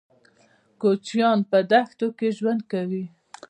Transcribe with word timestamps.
کوچيان 0.81 1.39
په 1.49 1.59
دښتو 1.71 2.07
کې 2.17 2.27
ژوند 2.37 2.61
کوي. 2.71 3.05